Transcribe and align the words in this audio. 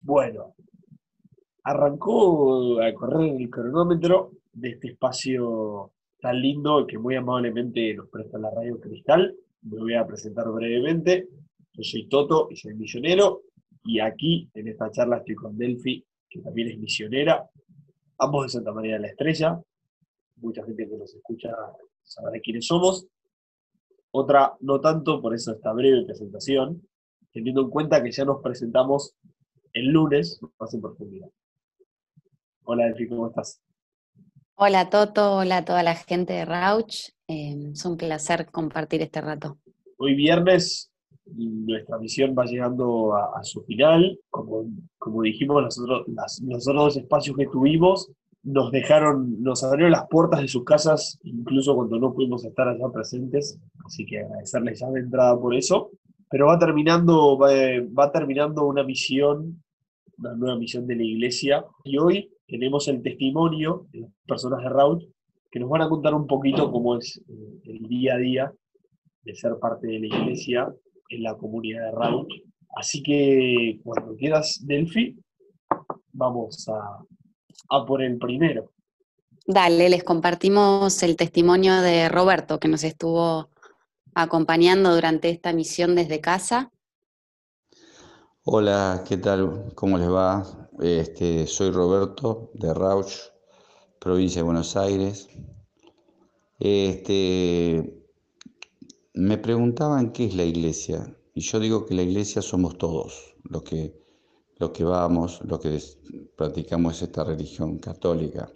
Bueno, 0.00 0.54
arrancó 1.64 2.80
a 2.80 2.92
correr 2.94 3.34
el 3.36 3.50
cronómetro 3.50 4.32
de 4.52 4.70
este 4.70 4.88
espacio 4.88 5.92
tan 6.20 6.40
lindo 6.40 6.86
que 6.86 6.98
muy 6.98 7.16
amablemente 7.16 7.94
nos 7.94 8.08
presta 8.08 8.38
la 8.38 8.50
Radio 8.50 8.80
Cristal. 8.80 9.36
Me 9.62 9.78
voy 9.78 9.94
a 9.94 10.06
presentar 10.06 10.48
brevemente. 10.50 11.28
Yo 11.72 11.82
soy 11.82 12.08
Toto 12.08 12.48
y 12.50 12.56
soy 12.56 12.74
misionero. 12.74 13.42
Y 13.84 14.00
aquí, 14.00 14.48
en 14.54 14.68
esta 14.68 14.90
charla, 14.90 15.18
estoy 15.18 15.34
con 15.34 15.56
Delphi, 15.56 16.04
que 16.28 16.40
también 16.40 16.68
es 16.68 16.78
misionera. 16.78 17.48
Ambos 18.18 18.46
de 18.46 18.48
Santa 18.50 18.72
María 18.72 18.94
de 18.94 19.00
la 19.00 19.08
Estrella. 19.08 19.60
Mucha 20.36 20.64
gente 20.64 20.88
que 20.88 20.96
nos 20.96 21.14
escucha 21.14 21.50
sabrá 22.02 22.38
quiénes 22.40 22.66
somos. 22.66 23.06
Otra, 24.10 24.54
no 24.60 24.80
tanto, 24.80 25.20
por 25.20 25.34
eso 25.34 25.52
esta 25.52 25.72
breve 25.72 26.04
presentación, 26.04 26.82
teniendo 27.32 27.62
en 27.62 27.70
cuenta 27.70 28.02
que 28.02 28.10
ya 28.10 28.24
nos 28.24 28.40
presentamos 28.42 29.14
el 29.72 29.86
lunes 29.88 30.40
más 30.58 30.74
en 30.74 30.80
profundidad. 30.80 31.28
Hola, 32.64 32.86
Delphi, 32.86 33.08
¿cómo 33.08 33.28
estás? 33.28 33.62
Hola, 34.56 34.90
Toto. 34.90 35.36
Hola 35.36 35.58
a 35.58 35.64
toda 35.64 35.82
la 35.82 35.94
gente 35.94 36.32
de 36.32 36.44
Rauch. 36.44 37.10
Eh, 37.28 37.70
es 37.72 37.84
un 37.84 37.96
placer 37.96 38.46
compartir 38.46 39.02
este 39.02 39.20
rato. 39.20 39.58
Hoy 39.96 40.14
viernes 40.14 40.90
nuestra 41.34 41.98
misión 41.98 42.34
va 42.38 42.44
llegando 42.44 43.14
a, 43.14 43.42
su 43.44 43.62
final. 43.62 44.18
Como, 44.30 44.66
como 44.98 45.22
dijimos, 45.22 45.62
nosotros, 45.62 46.06
los 46.08 46.68
otros 46.68 46.84
dos 46.84 46.96
espacios 46.96 47.36
que 47.36 47.46
tuvimos 47.46 48.10
nos 48.42 48.70
dejaron, 48.70 49.42
nos 49.42 49.62
abrieron 49.62 49.92
las 49.92 50.06
puertas 50.08 50.40
de 50.40 50.48
sus 50.48 50.64
casas, 50.64 51.18
incluso 51.22 51.74
cuando 51.74 51.98
no 51.98 52.14
pudimos 52.14 52.44
estar 52.44 52.68
allá 52.68 52.88
presentes. 52.92 53.58
Así 53.84 54.06
que 54.06 54.20
agradecerles 54.20 54.80
ya 54.80 54.90
de 54.90 55.00
entrada 55.00 55.38
por 55.38 55.54
eso 55.54 55.90
pero 56.30 56.46
va 56.46 56.58
terminando, 56.58 57.38
va, 57.38 58.12
terminando 58.12 58.66
una 58.66 58.82
misión, 58.82 59.62
una 60.18 60.34
nueva 60.34 60.58
misión 60.58 60.86
de 60.86 60.96
la 60.96 61.04
iglesia, 61.04 61.64
y 61.84 61.98
hoy 61.98 62.30
tenemos 62.46 62.88
el 62.88 63.02
testimonio 63.02 63.86
de 63.92 64.00
las 64.00 64.10
personas 64.26 64.62
de 64.62 64.68
Raúl 64.68 65.14
que 65.50 65.60
nos 65.60 65.70
van 65.70 65.82
a 65.82 65.88
contar 65.88 66.14
un 66.14 66.26
poquito 66.26 66.70
cómo 66.70 66.98
es 66.98 67.22
eh, 67.28 67.60
el 67.64 67.88
día 67.88 68.14
a 68.14 68.18
día 68.18 68.52
de 69.22 69.34
ser 69.34 69.58
parte 69.58 69.86
de 69.86 70.00
la 70.00 70.06
iglesia 70.06 70.68
en 71.08 71.22
la 71.22 71.34
comunidad 71.36 71.86
de 71.86 71.92
Raúl. 71.92 72.26
Así 72.76 73.02
que 73.02 73.80
cuando 73.82 74.14
quieras, 74.14 74.60
Delphi, 74.64 75.16
vamos 76.12 76.68
a, 76.68 76.98
a 77.70 77.86
por 77.86 78.02
el 78.02 78.18
primero. 78.18 78.70
Dale, 79.46 79.88
les 79.88 80.04
compartimos 80.04 81.02
el 81.02 81.16
testimonio 81.16 81.80
de 81.80 82.10
Roberto, 82.10 82.60
que 82.60 82.68
nos 82.68 82.84
estuvo 82.84 83.48
acompañando 84.22 84.92
durante 84.94 85.30
esta 85.30 85.52
misión 85.52 85.94
desde 85.94 86.20
casa. 86.20 86.72
Hola, 88.42 89.04
¿qué 89.06 89.16
tal? 89.16 89.72
¿Cómo 89.76 89.96
les 89.96 90.10
va? 90.10 90.68
Este, 90.80 91.46
soy 91.46 91.70
Roberto 91.70 92.50
de 92.54 92.74
Rauch, 92.74 93.12
provincia 94.00 94.40
de 94.40 94.44
Buenos 94.44 94.76
Aires. 94.76 95.28
Este, 96.58 98.04
me 99.14 99.38
preguntaban 99.38 100.12
qué 100.12 100.24
es 100.26 100.34
la 100.34 100.44
iglesia 100.44 101.16
y 101.34 101.40
yo 101.40 101.60
digo 101.60 101.86
que 101.86 101.94
la 101.94 102.02
iglesia 102.02 102.42
somos 102.42 102.76
todos 102.76 103.36
los 103.44 103.62
que, 103.62 104.02
los 104.56 104.70
que 104.70 104.82
vamos, 104.82 105.40
los 105.44 105.60
que 105.60 105.80
practicamos 106.36 107.00
esta 107.02 107.22
religión 107.22 107.78
católica. 107.78 108.50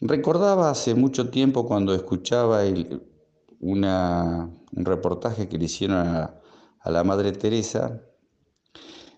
Recordaba 0.00 0.70
hace 0.70 0.94
mucho 0.94 1.30
tiempo 1.30 1.66
cuando 1.66 1.92
escuchaba 1.92 2.64
el, 2.64 3.02
un 3.64 4.84
reportaje 4.84 5.48
que 5.48 5.58
le 5.58 5.64
hicieron 5.64 5.98
a, 5.98 6.40
la 6.84 7.02
Madre 7.02 7.32
Teresa 7.32 8.02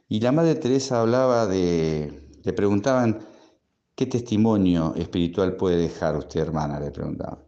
y 0.09 0.21
la 0.21 0.31
Madre 0.31 0.55
Teresa 0.55 1.01
hablaba 1.01 1.47
de, 1.49 2.31
le 2.45 2.53
preguntaban, 2.53 3.27
¿qué 3.97 4.07
testimonio 4.07 4.95
espiritual 4.95 5.57
puede 5.57 5.79
dejar 5.79 6.17
usted, 6.17 6.41
hermana? 6.41 6.79
Le 6.79 6.93
preguntaban. 6.93 7.41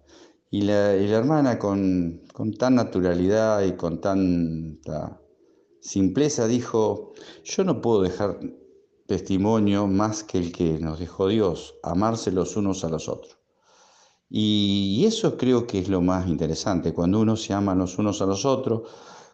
Y 0.50 0.62
la, 0.62 0.94
hermana 0.94 1.58
con, 1.58 2.22
con, 2.32 2.52
tan 2.54 2.74
naturalidad 2.74 3.62
y 3.62 3.72
con 3.76 4.00
tanta 4.00 5.20
simpleza 5.80 6.48
dijo, 6.48 7.12
yo 7.44 7.62
no 7.62 7.80
puedo 7.80 8.02
dejar 8.02 8.40
testimonio 9.06 9.86
más 9.86 10.24
que 10.24 10.38
el 10.38 10.52
que 10.52 10.80
nos 10.80 10.98
dejó 10.98 11.28
Dios, 11.28 11.76
amarse 11.84 12.32
los 12.32 12.56
unos 12.56 12.82
a 12.82 12.88
los 12.88 13.08
otros. 13.08 13.37
Y 14.30 15.04
eso 15.06 15.36
creo 15.36 15.66
que 15.66 15.78
es 15.78 15.88
lo 15.88 16.02
más 16.02 16.28
interesante, 16.28 16.92
cuando 16.92 17.20
uno 17.20 17.36
se 17.36 17.54
ama 17.54 17.74
los 17.74 17.98
unos 17.98 18.20
a 18.20 18.26
los 18.26 18.44
otros, 18.44 18.82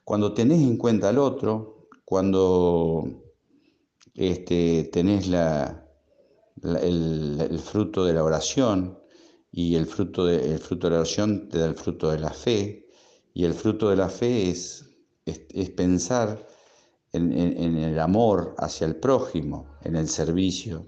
cuando 0.05 0.33
tenés 0.35 0.61
en 0.61 0.77
cuenta 0.77 1.09
al 1.09 1.19
otro, 1.19 1.89
cuando 2.05 3.05
este, 4.15 4.85
tenés 4.93 5.27
la, 5.27 5.85
el, 6.63 7.59
fruto 7.59 8.05
de 8.05 8.15
la 8.15 8.23
oración 8.23 8.99
y 9.51 9.75
el 9.75 9.87
fruto 9.87 10.27
de, 10.27 10.59
fruto 10.59 10.87
de 10.87 10.93
la 10.93 11.01
oración 11.01 11.49
te 11.49 11.59
da 11.59 11.67
el 11.67 11.75
fruto 11.75 12.11
de 12.11 12.19
la 12.21 12.31
fe 12.31 12.87
y 13.33 13.45
el 13.45 13.55
fruto 13.55 13.91
de 13.91 13.97
la 13.97 14.09
fe 14.09 14.51
es, 14.51 14.85
es, 15.25 15.71
pensar 15.71 16.47
en, 17.13 17.33
en 17.33 17.77
el 17.79 17.99
amor 17.99 18.55
hacia 18.59 18.87
el 18.87 18.97
prójimo, 18.97 19.67
en 19.83 19.97
el 19.97 20.09
servicio. 20.09 20.87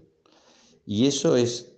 Y 0.84 1.06
eso 1.06 1.36
es 1.36 1.75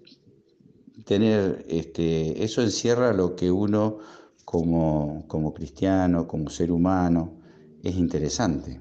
tener, 1.08 1.64
este, 1.70 2.44
eso 2.44 2.60
encierra 2.60 3.14
lo 3.14 3.34
que 3.34 3.50
uno 3.50 3.96
como, 4.44 5.24
como 5.26 5.54
cristiano, 5.54 6.28
como 6.28 6.50
ser 6.50 6.70
humano, 6.70 7.40
es 7.82 7.94
interesante. 7.96 8.78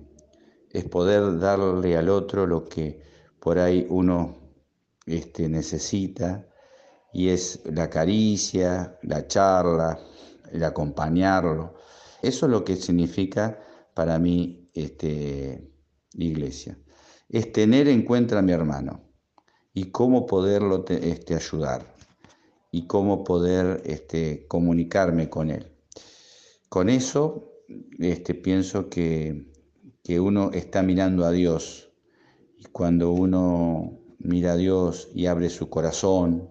Es 0.69 0.83
poder 0.83 1.39
darle 1.39 1.95
al 1.95 2.09
otro 2.09 2.45
lo 2.45 2.65
que 2.65 3.01
por 3.39 3.57
ahí 3.59 3.87
uno 3.89 4.35
este, 5.05 5.47
necesita 5.47 6.45
y 7.13 7.29
es 7.29 7.61
la 7.63 7.89
caricia, 7.89 8.99
la 9.03 9.25
charla, 9.25 9.97
el 10.51 10.65
acompañarlo. 10.65 11.75
Eso 12.21 12.45
es 12.47 12.51
lo 12.51 12.65
que 12.65 12.75
significa 12.75 13.57
para 13.93 14.19
mí 14.19 14.69
este, 14.73 15.71
iglesia. 16.11 16.77
Es 17.29 17.53
tener 17.53 17.87
en 17.87 18.01
cuenta 18.03 18.37
a 18.37 18.41
mi 18.41 18.51
hermano 18.51 19.13
y 19.73 19.91
cómo 19.91 20.25
poderlo 20.25 20.83
este, 20.89 21.33
ayudar 21.33 21.96
y 22.77 22.85
cómo 22.85 23.23
poder 23.23 23.81
este, 23.85 24.45
comunicarme 24.47 25.29
con 25.29 25.49
Él. 25.49 25.71
Con 26.69 26.89
eso 26.89 27.53
este, 27.97 28.35
pienso 28.35 28.87
que, 28.87 29.47
uno 30.19 30.51
está 30.53 30.83
mirando 30.83 31.25
a 31.25 31.31
Dios 31.31 31.89
y 32.55 32.63
cuando 32.65 33.11
uno 33.11 33.99
mira 34.19 34.53
a 34.53 34.55
Dios 34.55 35.09
y 35.13 35.25
abre 35.25 35.49
su 35.49 35.69
corazón 35.69 36.49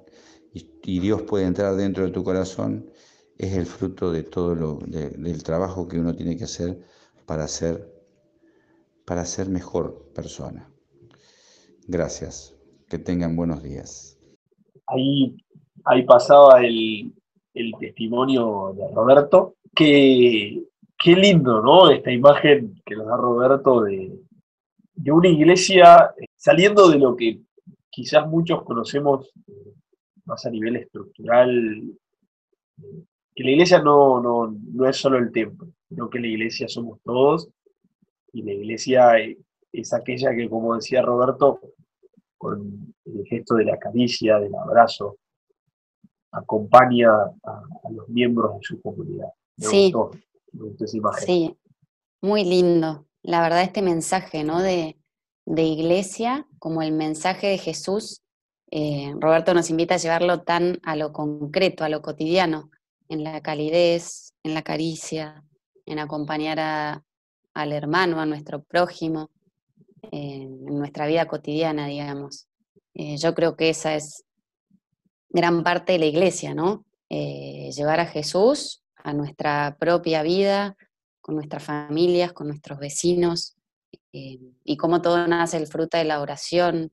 y, 0.53 0.98
Dios 1.00 1.22
puede 1.22 1.47
entrar 1.47 1.75
dentro 1.75 2.04
de 2.04 2.10
tu 2.10 2.22
corazón, 2.22 2.91
es 3.38 3.54
el 3.54 3.66
fruto 3.66 4.12
de 4.12 4.22
todo 4.25 4.54
lo, 4.54 4.78
del 4.78 5.42
trabajo 5.42 5.88
que 5.88 5.98
uno 5.98 6.15
tiene 6.15 6.36
que 6.36 6.44
hacer 6.44 6.81
para 7.25 7.48
ser, 7.48 7.92
para 9.04 9.25
ser 9.25 9.48
mejor 9.48 10.10
persona. 10.15 10.70
Gracias. 11.86 12.54
Que 12.88 12.98
tengan 12.98 13.34
buenos 13.36 13.62
días. 13.62 14.16
Ahí 14.86 15.45
ahí 15.86 16.02
pasaba 16.02 16.62
el, 16.62 17.12
testimonio 17.80 18.74
de 18.76 18.94
Roberto. 18.94 19.54
Qué, 19.74 20.62
qué, 20.98 21.16
lindo, 21.16 21.62
¿no? 21.62 21.91
Esta 21.91 22.10
imagen 22.12 22.82
que 22.84 22.97
nos 22.97 23.06
da 23.06 23.16
Roberto 23.16 23.82
de, 23.82 24.12
una 25.10 25.28
iglesia 25.28 26.14
eh, 26.19 26.26
saliendo 26.36 26.88
de 26.88 26.98
lo 26.98 27.16
que 27.16 27.41
quizás 27.88 28.26
muchos 28.26 28.62
conocemos 28.64 29.32
eh, 29.47 29.72
más 30.24 30.44
a 30.44 30.50
nivel 30.50 30.76
estructural, 30.76 31.82
eh, 32.82 33.03
que 33.34 33.44
la 33.44 33.50
iglesia 33.50 33.80
no, 33.80 34.20
no, 34.20 34.88
es 34.88 34.97
solo 34.97 35.18
el 35.18 35.30
templo, 35.30 35.68
sino 35.88 36.10
que 36.10 36.18
la 36.18 36.26
iglesia 36.26 36.68
somos 36.68 37.00
todos 37.04 37.48
y 38.32 38.42
la 38.42 38.53
iglesia 38.53 39.12
es 39.72 39.92
aquella 39.94 40.34
que, 40.34 40.48
como 40.48 40.74
decía 40.74 41.03
Roberto, 41.03 41.60
con 42.36 42.94
el 43.04 43.27
gesto 43.27 43.54
de 43.54 43.65
la 43.65 43.78
caricia, 43.78 44.38
del 44.38 44.54
abrazo, 44.54 45.18
acompaña 46.36 47.10
a, 47.10 47.62
los 47.91 48.09
miembros 48.09 48.59
de 48.59 48.60
su 48.62 48.80
comunidad. 48.80 49.28
sí, 49.56 49.92
Sí, 51.24 51.56
muy 52.21 52.44
lindo. 52.44 53.06
La 53.22 53.41
verdad, 53.41 53.62
este 53.62 53.83
mensaje 53.83 54.44
¿no? 54.44 54.60
de, 54.62 54.97
iglesia, 55.47 56.47
como 56.59 56.83
el 56.83 56.92
mensaje 56.92 57.48
de 57.48 57.59
Jesús, 57.59 58.22
eh, 58.71 59.15
Roberto 59.18 59.54
nos 59.54 59.71
invita 59.71 59.94
a 59.94 59.98
llevarlo 59.98 60.42
tan 60.42 60.78
a 60.83 60.97
lo 60.97 61.12
concreto, 61.12 61.84
a 61.84 61.88
lo 61.88 62.03
cotidiano, 62.03 62.71
en 63.09 63.24
la 63.24 63.41
calidez, 63.41 64.33
en 64.42 64.54
la 64.54 64.62
caricia, 64.62 65.44
en 65.86 65.98
acompañar 65.98 67.03
al 67.54 67.72
hermano, 67.72 68.21
a 68.21 68.27
nuestro 68.27 68.62
prójimo, 68.62 69.30
eh, 70.10 70.42
en 70.42 70.78
nuestra 70.78 71.06
vida 71.06 71.27
cotidiana, 71.27 71.86
digamos. 71.86 72.48
Eh, 72.94 73.16
yo 73.16 73.34
creo 73.34 73.56
que 73.56 73.71
esa 73.71 73.94
es 73.94 74.25
gran 75.28 75.62
parte 75.62 75.92
de 75.92 75.98
la 75.98 76.06
iglesia, 76.06 76.54
¿no? 76.54 76.84
Eh, 77.08 77.70
llevar 77.74 78.00
a 78.00 78.06
Jesús 78.06 78.82
a 78.96 79.12
nuestra 79.12 79.76
propia 79.78 80.22
vida, 80.22 80.76
con 81.20 81.36
nuestras 81.36 81.62
familias, 81.62 82.32
con 82.32 82.48
nuestros 82.48 82.78
vecinos, 82.78 83.56
eh, 84.12 84.38
y 84.64 84.76
cómo 84.76 85.02
todo 85.02 85.26
nace 85.26 85.56
el 85.56 85.66
fruto 85.66 85.96
de 85.96 86.04
la 86.04 86.20
oración, 86.20 86.90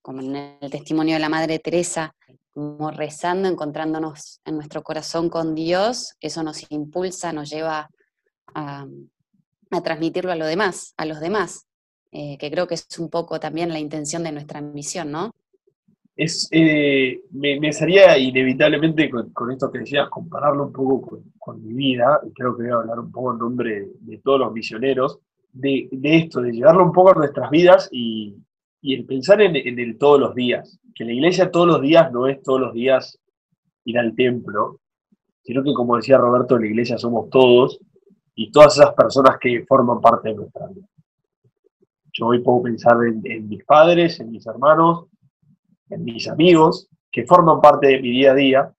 como 0.00 0.20
en 0.20 0.58
el 0.60 0.70
testimonio 0.70 1.14
de 1.14 1.20
la 1.20 1.28
Madre 1.28 1.60
Teresa, 1.60 2.14
como 2.52 2.90
rezando, 2.90 3.48
encontrándonos 3.48 4.40
en 4.44 4.56
nuestro 4.56 4.82
corazón 4.82 5.28
con 5.28 5.54
Dios, 5.54 6.16
eso 6.20 6.42
nos 6.42 6.70
impulsa, 6.70 7.32
nos 7.32 7.50
lleva 7.50 7.88
a, 8.54 8.86
transmitirlo 9.84 10.32
a 10.32 10.36
los 10.36 10.48
demás, 10.48 10.94
a 10.96 11.06
los 11.06 11.20
demás, 11.20 11.66
que 12.10 12.50
creo 12.50 12.66
que 12.66 12.74
es 12.74 12.86
un 12.98 13.08
poco 13.08 13.38
también 13.38 13.72
la 13.72 13.78
intención 13.78 14.24
de 14.24 14.32
nuestra 14.32 14.60
misión, 14.60 15.12
¿no? 15.12 15.32
Es, 16.16 16.48
eh, 16.50 17.22
me, 17.30 17.72
sería 17.72 18.18
inevitablemente 18.18 19.10
con, 19.10 19.50
esto 19.50 19.70
que 19.70 19.80
decías, 19.80 20.08
compararlo 20.10 20.66
un 20.66 20.72
poco 20.72 21.22
con, 21.38 21.62
mi 21.62 21.72
vida, 21.72 22.20
y 22.26 22.32
creo 22.32 22.56
que 22.56 22.64
voy 22.64 22.72
a 22.72 22.76
hablar 22.76 22.98
un 23.00 23.10
poco 23.10 23.32
en 23.32 23.38
nombre 23.38 23.88
de, 24.00 24.18
todos 24.18 24.40
los 24.40 24.52
misioneros, 24.52 25.20
de, 25.52 25.88
esto, 26.02 26.40
de 26.40 26.52
llevarlo 26.52 26.84
un 26.84 26.92
poco 26.92 27.10
a 27.10 27.14
nuestras 27.14 27.50
vidas 27.50 27.88
y, 27.92 28.36
el 28.82 29.06
pensar 29.06 29.40
en, 29.40 29.56
el 29.56 29.96
todos 29.96 30.18
los 30.18 30.34
días, 30.34 30.78
que 30.94 31.04
la 31.04 31.12
iglesia 31.12 31.50
todos 31.50 31.66
los 31.66 31.80
días 31.80 32.12
no 32.12 32.26
es 32.26 32.42
todos 32.42 32.60
los 32.60 32.74
días 32.74 33.18
ir 33.84 33.98
al 33.98 34.14
templo, 34.14 34.80
sino 35.42 35.62
que 35.62 35.72
como 35.72 35.96
decía 35.96 36.18
Roberto, 36.18 36.58
la 36.58 36.66
iglesia 36.66 36.98
somos 36.98 37.30
todos 37.30 37.78
y 38.34 38.50
todas 38.50 38.76
esas 38.76 38.92
personas 38.94 39.36
que 39.40 39.64
forman 39.66 40.00
parte 40.00 40.30
de 40.30 40.34
nuestra 40.34 40.66
vida. 40.66 40.86
Yo 42.12 42.26
hoy 42.26 42.40
puedo 42.40 42.62
pensar 42.62 42.96
en 43.04 43.48
mis 43.48 43.64
padres, 43.64 44.18
en 44.20 44.32
mis 44.32 44.46
hermanos, 44.46 45.06
mis 45.98 46.28
amigos, 46.28 46.88
que 47.10 47.26
forman 47.26 47.60
parte 47.60 47.88
de 47.88 48.00
mi 48.00 48.10
día 48.10 48.32
a 48.32 48.34
día 48.34 48.72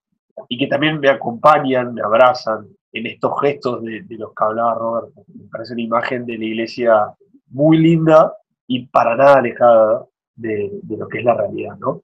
y 0.50 0.58
que 0.58 0.68
también 0.68 1.00
me 1.00 1.10
acompañan, 1.10 1.94
me 1.94 2.02
abrazan 2.02 2.68
en 2.92 3.08
estos 3.08 3.40
gestos 3.42 3.84
de, 3.84 4.06
los 4.10 4.34
que 4.34 4.44
hablaba 4.44 4.76
Roberto. 4.76 5.24
Me 5.28 5.48
parece 5.48 5.74
una 5.74 5.82
imagen 5.82 6.26
de 6.26 6.38
la 6.38 6.46
iglesia 6.46 7.14
muy 7.50 7.78
linda 7.78 8.34
y 8.68 8.88
para 8.88 9.16
nada 9.16 9.36
alejada 9.36 10.06
de, 10.36 10.80
lo 10.88 11.08
que 11.08 11.20
es 11.20 11.26
la 11.26 11.36
realidad, 11.36 11.78
¿no? 11.80 12.04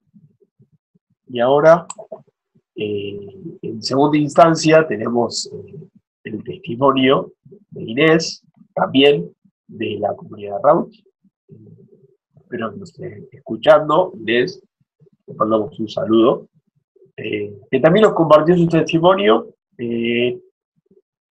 Y 1.27 1.39
ahora, 1.39 1.85
eh, 2.75 3.35
en 3.61 3.83
segunda 3.83 4.17
instancia, 4.17 4.87
tenemos 4.87 5.51
eh, 5.53 5.75
el 6.23 6.43
testimonio 6.43 7.33
de 7.69 7.83
Inés, 7.83 8.43
también 8.73 9.31
de 9.67 9.97
la 9.99 10.15
comunidad 10.15 10.57
Rauch. 10.63 10.95
espero 12.35 12.71
que 12.71 12.77
nos 12.77 12.89
esté 12.89 13.27
escuchando. 13.31 14.11
Inés, 14.15 14.61
le 15.29 15.35
mandamos 15.35 15.79
un 15.79 15.87
saludo, 15.87 16.47
eh, 17.15 17.53
que 17.69 17.79
también 17.79 18.03
nos 18.03 18.13
compartió 18.13 18.57
su 18.57 18.67
testimonio 18.67 19.55
eh, 19.77 20.39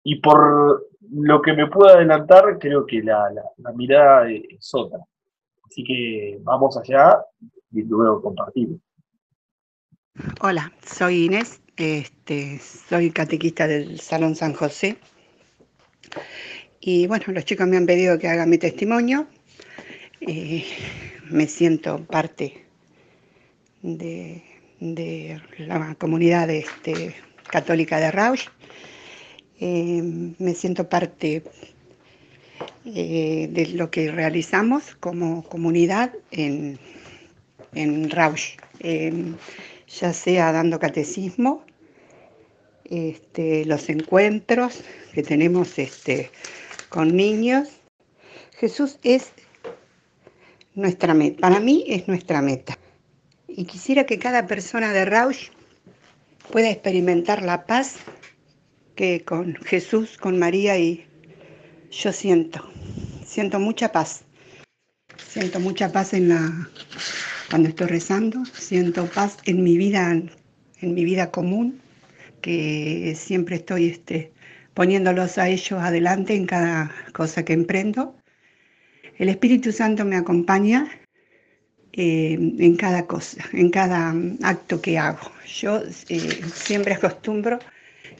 y 0.02 0.20
por 0.20 0.88
lo 1.11 1.41
que 1.41 1.52
me 1.52 1.69
puedo 1.69 1.94
adelantar, 1.94 2.58
creo 2.58 2.85
que 2.85 3.02
la, 3.02 3.31
mirada 3.75 4.31
es 4.31 4.70
otra. 4.75 4.99
Así 5.64 5.85
que 5.85 6.38
vamos 6.43 6.76
allá 6.76 7.19
y 7.73 7.82
luego 7.82 8.20
compartimos. 8.20 8.81
Hola, 10.41 10.73
soy 10.85 11.25
Inés, 11.26 11.62
este, 11.76 12.58
soy 12.58 13.11
catequista 13.11 13.67
del 13.67 14.00
Salón 14.00 14.35
San 14.35 14.52
José. 14.52 14.99
Y 16.81 17.06
bueno, 17.06 17.25
los 17.29 17.44
chicos 17.44 17.67
me 17.67 17.76
han 17.76 17.87
pedido 17.87 18.19
que 18.19 18.29
haga 18.29 18.46
mi 18.46 18.58
testimonio. 18.58 19.26
Eh, 20.20 20.64
me 21.31 21.46
siento 21.46 22.05
parte 22.05 22.63
de, 23.84 25.40
la 25.58 25.94
comunidad 25.96 26.50
este, 26.50 27.14
católica 27.50 28.00
de 28.00 28.10
Rausch. 28.10 28.48
Eh, 29.60 30.02
me 30.38 30.54
siento 30.54 30.88
parte 30.88 31.44
eh, 32.86 33.48
de 33.50 33.66
lo 33.69 33.90
que 33.90 34.10
realizamos 34.10 34.96
como 34.96 35.44
comunidad 35.44 36.12
en, 36.31 36.78
en 37.75 38.10
Rausch, 38.10 38.56
ya 38.81 40.12
sea 40.12 40.52
dando 40.52 40.78
catecismo, 40.81 41.64
este, 42.84 43.64
los 43.64 43.88
encuentros 43.88 44.82
que 45.12 45.22
tenemos 45.22 45.78
este, 45.78 46.31
con 46.88 47.14
niños. 47.14 47.69
Jesús 48.58 48.98
es 49.02 49.32
nuestra 50.75 51.14
meta, 51.14 51.40
para 51.40 51.60
mí 51.60 51.84
es 51.86 52.08
nuestra 52.08 52.42
meta 52.42 52.78
y 53.56 53.64
quisiera 53.66 54.04
que 54.04 54.18
cada 54.18 54.46
persona 54.46 54.92
de 54.92 55.04
Rausch 55.04 55.50
pueda 56.50 56.70
experimentar 56.70 57.42
la 57.42 57.66
paz 57.66 57.96
que 58.96 59.24
con 59.24 59.54
Jesús, 59.56 60.16
con 60.16 60.38
María 60.38 60.76
y 60.78 61.06
yo 61.90 62.12
siento. 62.12 62.68
Siento 63.24 63.60
mucha 63.60 63.92
paz. 63.92 64.24
Siento 65.28 65.60
mucha 65.60 65.92
paz 65.92 66.14
en 66.14 66.28
la 66.30 66.68
cuando 67.48 67.68
estoy 67.68 67.86
rezando, 67.86 68.44
siento 68.46 69.06
paz 69.06 69.36
en 69.44 69.62
mi 69.62 69.76
vida 69.76 70.10
en 70.10 70.94
mi 70.94 71.04
vida 71.04 71.30
común, 71.30 71.80
que 72.40 73.14
siempre 73.16 73.56
estoy 73.56 73.86
este, 73.86 74.32
poniéndolos 74.74 75.38
a 75.38 75.48
ellos 75.48 75.80
adelante 75.80 76.34
en 76.34 76.46
cada 76.46 76.90
cosa 77.12 77.44
que 77.44 77.52
emprendo. 77.52 78.16
El 79.18 79.28
Espíritu 79.28 79.70
Santo 79.70 80.04
me 80.04 80.16
acompaña 80.16 80.88
eh, 81.96 82.32
en 82.32 82.75
cada 82.75 83.06
cosa, 83.06 83.44
en 83.52 83.70
cada 83.70 84.12
acto 84.43 84.81
que 84.81 84.99
hago. 84.99 85.31
Yo 85.46 85.81
eh, 86.08 86.41
siempre 86.52 86.94
acostumbro 86.94 87.61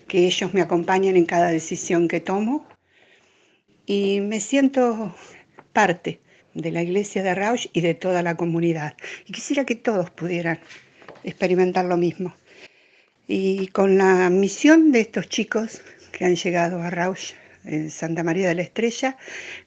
que 0.06 0.26
ellos 0.26 0.55
me 0.55 0.61
acompañen 0.61 1.17
en 1.17 1.26
cada 1.26 1.49
decisión 1.49 2.06
que 2.06 2.21
tomo 2.21 2.69
y 3.85 4.21
me 4.21 4.38
siento 4.38 5.12
parte 5.73 6.21
de 6.55 6.71
la 6.71 6.82
iglesia 6.82 7.25
de 7.25 7.35
Rausch 7.35 7.67
y 7.73 7.81
de 7.81 7.94
toda 7.94 8.23
la 8.23 8.37
comunidad. 8.37 8.94
Y 9.26 9.32
quisiera 9.32 9.65
que 9.65 9.75
todos 9.75 10.09
pudieran 10.11 10.61
experimentar 11.25 11.85
lo 11.85 11.97
mismo. 11.97 12.32
Y 13.26 13.67
con 13.69 13.99
la 13.99 14.31
misión 14.31 14.93
de 14.93 15.00
estos 15.00 15.29
chicos 15.29 15.82
que 16.12 16.26
han 16.26 16.37
llegado 16.37 16.81
a 16.81 16.91
Rausch 16.91 17.32
en 17.65 17.91
Santa 17.91 18.23
María 18.23 18.47
de 18.47 18.55
la 18.55 18.62
Estrella, 18.62 19.17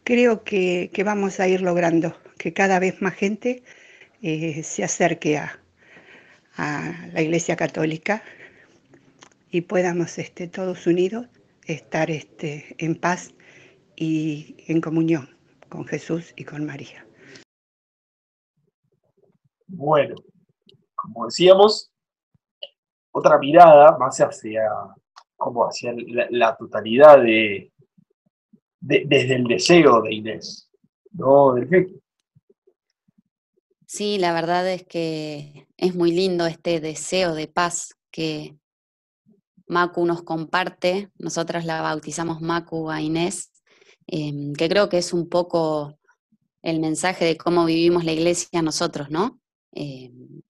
creo 0.05 0.45
que, 0.45 0.91
que 0.93 1.03
vamos 1.03 1.41
a 1.41 1.47
ir 1.49 1.59
logrando 1.59 2.17
que 2.37 2.53
cada 2.53 2.79
vez 2.79 3.01
más 3.01 3.15
gente 3.15 3.63
eh, 4.21 4.63
se 4.63 4.83
acerque 4.83 5.37
a, 5.37 5.59
la 7.13 7.21
Iglesia 7.21 7.55
Católica 7.55 8.23
y 9.51 9.61
podamos 9.61 10.17
este, 10.17 10.47
todos 10.47 10.87
unidos 10.87 11.27
estar 11.67 12.09
este, 12.09 12.75
en 12.79 12.95
paz 12.95 13.35
y 13.95 14.55
en 14.67 14.81
comunión 14.81 15.29
con 15.69 15.85
Jesús 15.85 16.33
y 16.35 16.45
con 16.45 16.65
María. 16.65 17.05
Bueno, 19.67 20.15
como 20.95 21.25
decíamos, 21.25 21.91
otra 23.11 23.37
mirada 23.37 23.95
más 23.99 24.17
hacia, 24.17 24.63
como 25.35 25.65
hacia 25.65 25.93
la, 26.31 26.55
totalidad 26.55 27.21
de, 27.21 27.71
desde 28.79 29.35
el 29.35 29.43
deseo 29.43 30.01
de 30.01 30.13
Inés, 30.13 30.71
¿no? 31.11 31.53
Sí, 33.87 34.17
la 34.17 34.33
verdad 34.33 34.69
es 34.69 34.83
que 34.83 35.65
es 35.77 35.95
muy 35.95 36.11
lindo 36.11 36.45
este 36.45 36.81
deseo 36.81 37.33
de 37.33 37.47
paz 37.47 37.95
que 38.11 38.57
Macu 39.65 40.05
nos 40.05 40.23
comparte. 40.23 41.09
Nosotras 41.17 41.63
la 41.63 41.81
bautizamos 41.81 42.41
Macu 42.41 42.91
a 42.91 43.01
Inés, 43.01 43.53
em, 44.05 44.51
que 44.53 44.67
creo 44.67 44.89
que 44.89 44.97
es 44.97 45.13
un 45.13 45.29
poco 45.29 45.97
el 46.63 46.81
mensaje 46.81 47.23
de 47.23 47.37
cómo 47.37 47.63
vivimos 47.63 48.03
la 48.03 48.11
iglesia 48.11 48.61
nosotros, 48.61 49.09
¿no? 49.09 49.39
Em, 49.71 50.41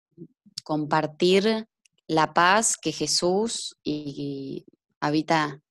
compartir 0.64 1.68
la 2.08 2.34
paz 2.34 2.76
que 2.76 2.92
Jesús 2.92 3.78
habita 5.00 5.62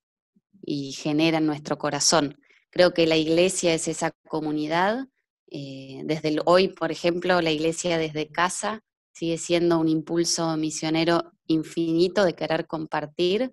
y 0.63 0.93
genera 0.93 1.39
en 1.39 1.47
nuestro 1.47 1.79
corazón. 1.79 2.39
Creo 2.71 2.95
que 2.95 3.07
la 3.09 3.17
iglesia 3.17 3.75
es 3.75 3.89
esa 3.89 4.13
comunidad 4.29 5.09
eh, 5.49 6.03
desde 6.05 6.37
hoy, 6.45 6.69
por 6.69 6.91
ejemplo, 6.91 7.41
la 7.41 7.51
iglesia 7.51 7.99
desde 7.99 8.29
casa 8.29 8.83
sigue 9.13 9.39
siendo 9.39 9.79
un 9.79 9.89
impulso 9.89 10.57
misionero 10.57 11.33
infinito 11.47 12.25
de 12.25 12.35
querer 12.35 12.67
compartir 12.67 13.53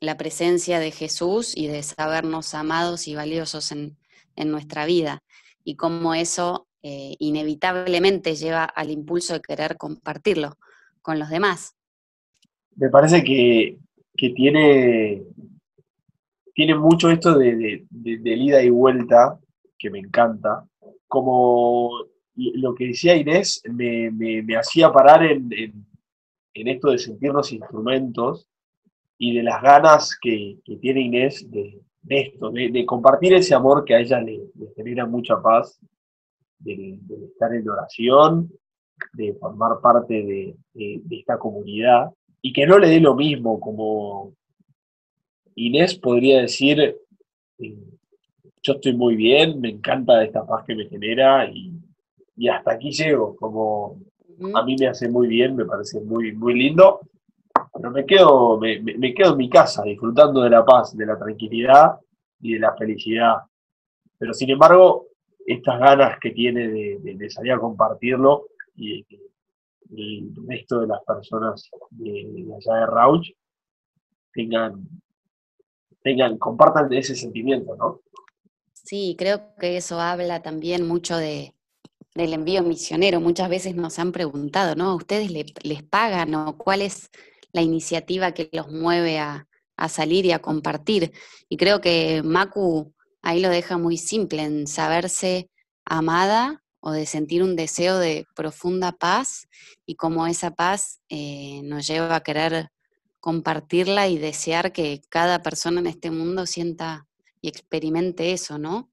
la 0.00 0.16
presencia 0.16 0.78
de 0.78 0.90
Jesús 0.90 1.56
y 1.56 1.68
de 1.68 1.82
sabernos 1.82 2.52
amados 2.54 3.08
y 3.08 3.14
valiosos 3.14 3.72
en, 3.72 3.96
nuestra 4.36 4.84
vida. 4.84 5.22
Y 5.64 5.76
cómo 5.76 6.14
eso 6.14 6.68
eh, 6.82 7.16
inevitablemente 7.18 8.34
lleva 8.34 8.64
al 8.64 8.90
impulso 8.90 9.32
de 9.32 9.40
querer 9.40 9.78
compartirlo 9.78 10.58
con 11.00 11.18
los 11.18 11.30
demás. 11.30 11.74
Me 12.74 12.90
parece 12.90 13.24
que, 13.24 13.78
tiene, 14.14 15.22
tiene 16.52 16.74
mucho 16.74 17.10
esto 17.10 17.38
de, 17.38 17.86
de 17.88 18.36
ida 18.36 18.62
y 18.62 18.68
vuelta 18.68 19.40
que 19.78 19.90
me 19.90 19.98
encanta. 19.98 20.64
Como 21.06 21.90
lo 22.34 22.74
que 22.74 22.88
decía 22.88 23.16
Inés, 23.16 23.62
me, 23.70 24.44
hacía 24.56 24.92
parar 24.92 25.24
en, 25.24 25.86
esto 26.52 26.90
de 26.90 26.98
sentir 26.98 27.32
los 27.32 27.52
instrumentos 27.52 28.48
y 29.18 29.34
de 29.34 29.42
las 29.42 29.62
ganas 29.62 30.16
que, 30.20 30.58
tiene 30.80 31.00
Inés 31.00 31.50
de, 31.50 31.80
esto, 32.08 32.50
de, 32.50 32.86
compartir 32.86 33.34
ese 33.34 33.54
amor 33.54 33.84
que 33.84 33.94
a 33.94 34.00
ella 34.00 34.20
le, 34.20 34.40
genera 34.74 35.06
mucha 35.06 35.40
paz, 35.40 35.78
de, 36.58 36.98
estar 37.32 37.54
en 37.54 37.68
oración, 37.68 38.52
de 39.12 39.34
formar 39.34 39.80
parte 39.80 40.54
de, 40.74 41.04
esta 41.10 41.38
comunidad, 41.38 42.10
y 42.42 42.52
que 42.52 42.66
no 42.66 42.78
le 42.78 42.88
dé 42.88 43.00
lo 43.00 43.14
mismo, 43.14 43.58
como 43.58 44.34
Inés 45.54 45.94
podría 45.94 46.42
decir, 46.42 46.96
eh, 47.58 47.95
yo 48.66 48.72
estoy 48.72 48.96
muy 48.96 49.14
bien, 49.14 49.60
me 49.60 49.68
encanta 49.68 50.24
esta 50.24 50.44
paz 50.44 50.64
que 50.66 50.74
me 50.74 50.86
genera 50.86 51.48
y, 51.48 51.72
hasta 52.48 52.72
aquí 52.72 52.90
llego, 52.90 53.36
como 53.36 53.98
a 54.54 54.62
mí 54.64 54.74
me 54.78 54.88
hace 54.88 55.08
muy 55.08 55.28
bien, 55.28 55.54
me 55.54 55.64
parece 55.64 56.00
muy, 56.00 56.32
muy 56.32 56.52
lindo, 56.52 57.00
pero 57.72 57.90
me 57.92 58.04
quedo, 58.04 58.58
me, 58.58 59.14
quedo 59.14 59.32
en 59.32 59.38
mi 59.38 59.48
casa 59.48 59.84
disfrutando 59.84 60.42
de 60.42 60.50
la 60.50 60.64
paz, 60.64 60.96
de 60.96 61.06
la 61.06 61.16
tranquilidad 61.16 61.96
y 62.40 62.54
de 62.54 62.58
la 62.58 62.74
felicidad. 62.76 63.36
Pero 64.18 64.34
sin 64.34 64.50
embargo, 64.50 65.06
estas 65.46 65.78
ganas 65.78 66.18
que 66.20 66.32
tiene 66.32 66.68
de, 66.68 67.30
salir 67.30 67.52
a 67.52 67.60
compartirlo 67.60 68.48
y 68.74 69.04
que 69.04 69.20
el 69.96 70.34
resto 70.46 70.80
de 70.80 70.88
las 70.88 71.04
personas 71.04 71.70
de, 71.90 72.46
allá 72.56 72.80
de 72.80 72.86
Rauch 72.86 73.30
tengan, 74.34 74.86
tengan, 76.02 76.36
compartan 76.36 76.92
ese 76.92 77.14
sentimiento, 77.14 77.76
¿no? 77.76 78.00
Sí, 78.86 79.16
creo 79.18 79.52
que 79.58 79.76
eso 79.76 80.00
habla 80.00 80.42
también 80.42 80.86
mucho 80.86 81.16
de, 81.16 81.54
del 82.14 82.32
envío 82.32 82.62
misionero. 82.62 83.20
Muchas 83.20 83.48
veces 83.48 83.74
nos 83.74 83.98
han 83.98 84.12
preguntado, 84.12 84.76
¿no? 84.76 84.94
¿Ustedes 84.94 85.30
les 85.30 85.82
pagan 85.82 86.34
o 86.36 86.56
cuál 86.56 86.82
es 86.82 87.10
la 87.52 87.62
iniciativa 87.62 88.32
que 88.32 88.48
los 88.52 88.70
mueve 88.70 89.18
a, 89.18 89.48
salir 89.88 90.24
y 90.24 90.32
a 90.32 90.38
compartir. 90.40 91.12
Y 91.48 91.56
creo 91.56 91.80
que 91.80 92.22
Maku 92.22 92.94
ahí 93.22 93.40
lo 93.40 93.48
deja 93.50 93.76
muy 93.76 93.98
simple, 93.98 94.42
en 94.42 94.66
saberse 94.66 95.50
amada 95.84 96.62
o 96.80 96.92
de 96.92 97.06
sentir 97.06 97.42
un 97.42 97.56
deseo 97.56 97.98
de 97.98 98.26
profunda 98.34 98.92
paz 98.92 99.48
y 99.84 99.96
cómo 99.96 100.26
esa 100.26 100.52
paz 100.52 101.00
eh, 101.08 101.60
nos 101.64 101.86
lleva 101.86 102.16
a 102.16 102.22
querer 102.22 102.70
compartirla 103.20 104.08
y 104.08 104.16
desear 104.16 104.72
que 104.72 105.02
cada 105.08 105.42
persona 105.42 105.80
en 105.80 105.88
este 105.88 106.10
mundo 106.10 106.46
sienta 106.46 107.05
y 107.46 107.48
experimente 107.48 108.32
eso, 108.32 108.58
¿no? 108.58 108.90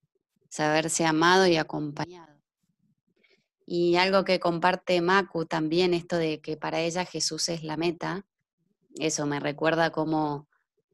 Saberse 0.47 1.05
amado 1.05 1.47
y 1.47 1.57
acompañado. 1.57 2.39
Y 3.65 3.95
algo 3.95 4.23
que 4.23 4.39
comparte 4.39 5.01
Maku 5.01 5.47
también, 5.47 5.95
esto 5.95 6.17
de 6.17 6.39
que 6.39 6.55
para 6.55 6.79
ella 6.81 7.03
Jesús 7.03 7.49
es 7.49 7.63
la 7.63 7.77
meta, 7.77 8.27
eso 8.99 9.25
me 9.25 9.39
recuerda 9.39 9.91
como 9.91 10.47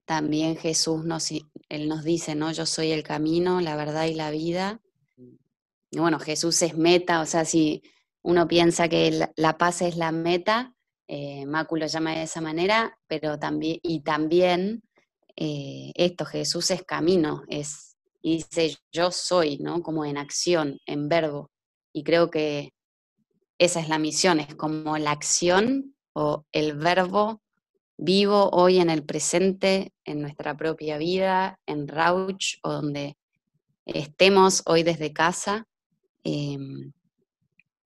también 0.06 0.56
Jesús 0.56 1.04
nos, 1.04 1.32
él 1.32 1.90
nos 1.90 2.06
dice, 2.06 2.34
¿no? 2.34 2.50
Yo 2.54 2.66
soy 2.66 2.94
el 2.94 3.04
camino, 3.04 3.60
la 3.60 3.76
verdad 3.76 4.06
y 4.06 4.14
la 4.14 4.32
vida. 4.32 4.80
Y 5.92 6.00
bueno, 6.00 6.18
Jesús 6.20 6.62
es 6.62 6.78
meta, 6.78 7.20
o 7.20 7.26
sea, 7.26 7.44
si 7.44 7.84
uno 8.22 8.48
piensa 8.48 8.88
que 8.88 9.28
la, 9.36 9.58
paz 9.58 9.82
es 9.82 9.98
la 9.98 10.14
meta, 10.14 10.76
eh, 11.08 11.46
Macu 11.46 11.76
lo 11.76 11.88
llama 11.88 12.12
de 12.12 12.24
esa 12.24 12.40
manera, 12.40 12.98
pero 13.08 13.38
también, 13.38 13.80
y 13.84 14.00
también 14.00 14.82
eh, 15.42 15.94
esto, 15.96 16.26
Jesús 16.26 16.70
es 16.70 16.84
camino, 16.84 17.44
es, 17.48 17.96
y 18.22 18.38
dice 18.38 18.76
yo 18.92 19.10
soy, 19.10 19.58
¿no? 19.60 19.82
Como 19.82 20.04
en 20.04 20.18
acción, 20.18 20.80
en 20.86 21.08
verbo. 21.08 21.50
Y 21.94 22.04
creo 22.04 22.30
que 22.30 22.74
esa 23.58 23.80
es 23.80 23.88
la 23.88 24.00
misión, 24.00 24.42
es 24.42 24.54
como 24.56 24.98
la 24.98 25.12
acción 25.12 25.96
o 26.12 26.44
el 26.52 26.76
verbo 26.76 27.42
vivo 27.96 28.50
hoy 28.52 28.80
en 28.80 28.90
el 28.90 29.06
presente, 29.06 29.94
en 30.04 30.20
nuestra 30.22 30.58
propia 30.58 30.98
vida, 30.98 31.58
en 31.66 31.88
Rauch 31.88 32.60
o 32.64 32.74
donde 32.74 33.16
estemos 33.86 34.62
hoy 34.66 34.84
desde 34.84 35.14
casa. 35.14 35.66
Em, 36.26 36.92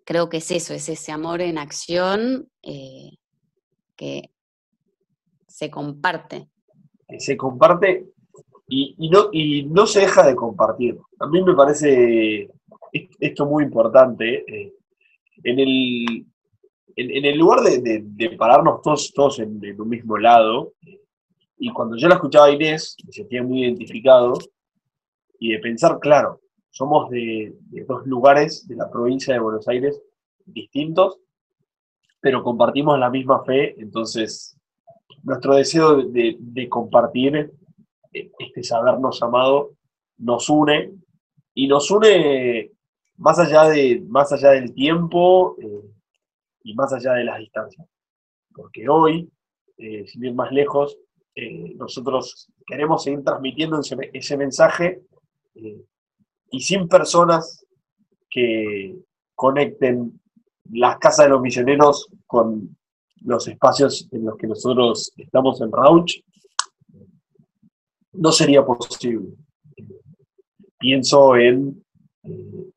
creo 0.06 0.28
que 0.28 0.38
es 0.38 0.50
eso, 0.50 0.74
es 0.74 0.90
ese 0.90 1.12
amor 1.12 1.42
en 1.42 1.60
acción 1.60 2.50
eh, 2.64 3.12
que 3.96 4.32
se 5.48 5.70
comparte. 5.70 6.50
Se 7.18 7.38
comparte 7.38 8.08
y, 8.68 9.10
no, 9.10 9.30
y 9.32 9.64
no 9.64 9.86
se 9.86 10.02
deja 10.02 10.26
de 10.26 10.36
compartir. 10.36 10.98
A 11.20 11.28
mí 11.28 11.44
me 11.44 11.54
parece 11.54 12.50
esto 13.20 13.46
muy 13.46 13.64
importante. 13.64 14.44
Eh, 14.48 14.74
en 15.44 15.60
el, 15.60 16.26
en, 16.96 17.26
el 17.26 17.38
lugar 17.38 17.62
de, 17.62 18.30
pararnos 18.38 18.82
todos, 18.82 19.12
todos 19.14 19.40
en, 19.40 19.60
un 19.80 19.90
mismo 19.90 20.18
lado, 20.18 20.74
y 21.58 21.72
cuando 21.72 21.98
yo 21.98 22.08
la 22.08 22.16
escuchaba 22.16 22.48
a 22.48 22.52
Inés, 22.52 22.96
me 23.06 23.12
sentía 23.12 23.44
muy 23.44 23.64
identificado, 23.64 24.34
y 25.40 25.52
de 25.52 25.60
pensar, 25.60 26.00
claro, 26.00 26.40
somos 26.70 27.10
de, 27.10 27.54
dos 27.88 28.06
lugares 28.06 28.68
de 28.68 28.76
la 28.76 28.90
provincia 28.90 29.34
de 29.34 29.40
Buenos 29.40 29.68
Aires 29.68 30.02
distintos, 30.46 31.20
pero 32.20 32.44
compartimos 32.44 32.98
la 33.00 33.10
misma 33.10 33.44
fe, 33.44 33.80
entonces 33.80 34.58
nuestro 35.24 35.56
deseo 35.56 36.04
de, 36.04 36.68
compartir 36.70 37.52
este 38.12 38.64
sabernos 38.64 39.22
amado 39.24 39.72
nos 40.18 40.50
une, 40.50 40.94
y 41.56 41.68
nos 41.68 41.90
une 41.90 42.72
más 43.18 43.40
allá, 43.40 43.64
de, 43.66 44.04
más 44.08 44.32
allá 44.32 44.52
del 44.52 44.74
tiempo, 44.74 45.56
eh, 45.60 45.94
y 46.64 46.74
más 46.74 46.94
allá 46.94 47.14
de 47.14 47.26
las 47.26 47.40
distancias. 47.40 47.88
Porque 48.54 48.88
hoy, 48.88 49.30
eh, 49.78 50.06
sin 50.08 50.24
ir 50.24 50.34
más 50.34 50.52
lejos, 50.52 50.98
eh, 51.36 51.74
nosotros 51.76 52.50
queremos 52.66 53.04
seguir 53.04 53.24
transmitiendo 53.24 53.80
ese, 54.14 54.38
mensaje 54.38 55.02
eh, 55.56 55.82
y 56.52 56.60
sin 56.62 56.88
personas 56.88 57.66
que 58.30 58.96
conecten 59.36 60.20
las 60.72 60.98
casas 60.98 61.26
de 61.26 61.32
los 61.32 61.42
misioneros 61.42 62.08
con 62.26 62.78
los 63.26 63.48
espacios 63.48 64.08
en 64.12 64.26
los 64.26 64.38
que 64.38 64.48
nosotros 64.48 65.12
estamos 65.18 65.62
en 65.62 65.72
Rauch, 65.72 66.20
no 68.14 68.32
sería 68.32 68.66
posible. 68.66 69.30
Pienso 70.78 71.36
en 71.36 71.84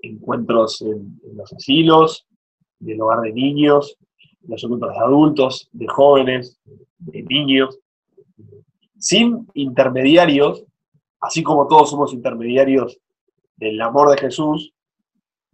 encuentros 0.01 0.81
en, 0.83 1.21
los 1.35 1.53
asilos, 1.53 2.27
del 2.79 3.01
hogar 3.01 3.21
de 3.21 3.33
niños, 3.33 3.97
los 4.47 4.63
encuentros 4.63 4.93
de 4.93 5.01
adultos, 5.01 5.69
de 5.73 5.87
jóvenes, 5.89 6.59
de 6.99 7.23
niños, 7.23 7.79
sin 8.99 9.47
intermediarios, 9.55 10.65
así 11.21 11.43
como 11.43 11.67
todos 11.67 11.91
somos 11.91 12.13
intermediarios 12.13 12.99
del 13.57 13.81
amor 13.81 14.11
de 14.11 14.19
Jesús, 14.19 14.73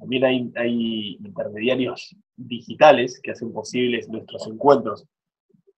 también 0.03 0.53
hay, 0.57 1.17
intermediarios 1.25 2.17
digitales 2.37 3.21
que 3.23 3.31
hacen 3.31 3.53
posibles 3.53 4.09
nuestros 4.09 4.49
encuentros. 4.49 5.07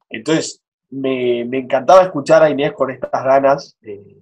Entonces, 0.09 0.63
me, 0.89 1.41
encantaba 1.43 2.05
escuchar 2.05 2.43
a 2.43 2.49
Inés 2.49 2.73
con 2.73 2.91
estas 2.91 3.11
ganas 3.13 3.77
eh, 3.83 4.17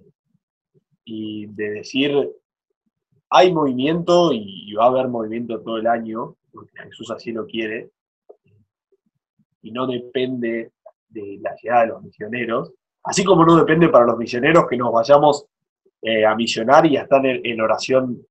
y 1.05 1.45
de 1.45 1.69
decir, 1.69 2.29
hay 3.29 3.53
movimiento 3.53 4.33
y 4.33 4.73
va 4.73 4.85
a 4.85 4.87
haber 4.89 5.07
movimiento 5.07 5.61
todo 5.61 5.77
el 5.77 5.87
año, 5.87 6.35
porque 6.51 6.77
Jesús 6.83 7.09
así 7.11 7.31
lo 7.31 7.45
quiere, 7.45 7.89
y 9.61 9.71
no 9.71 9.87
depende 9.87 10.73
de 11.07 11.39
la 11.41 11.55
llegada 11.55 11.81
de 11.83 11.87
los 11.87 12.03
misioneros, 12.03 12.73
así 13.03 13.23
como 13.23 13.45
no 13.45 13.55
depende 13.55 13.87
para 13.87 14.05
los 14.05 14.17
misioneros 14.17 14.67
que 14.67 14.75
nos 14.75 14.91
vayamos 14.91 15.45
eh, 16.01 16.25
a 16.25 16.35
misionar 16.35 16.85
y 16.87 16.97
a 16.97 17.03
estar 17.03 17.25
en, 17.25 17.61
oración 17.61 18.21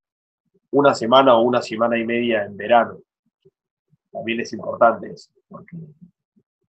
una 0.73 0.93
semana 0.95 1.35
o 1.35 1.41
una 1.41 1.61
semana 1.61 1.97
y 1.97 2.03
media 2.03 2.43
en 2.43 2.57
verano. 2.57 2.99
También 4.11 4.39
es 4.41 4.53
importante 4.53 5.11
eso, 5.11 5.29
porque 5.47 5.77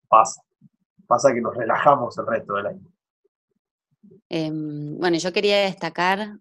pasa, 0.08 0.42
pasa 1.08 1.34
que 1.34 1.42
nos 1.42 1.56
relajamos 1.56 2.18
el 2.18 2.28
resto 2.28 2.54
del 2.56 2.68
año. 2.68 2.82
Em, 4.30 4.98
bueno, 4.98 5.18
yo 5.18 5.32
quería 5.32 5.60
destacar 5.60 6.38